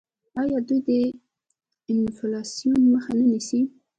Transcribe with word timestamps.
آیا 0.41 0.59
دوی 0.67 0.81
د 1.85 1.87
انفلاسیون 1.93 2.81
مخه 2.93 3.11
نه 3.17 3.25
نیسي؟ 3.31 3.61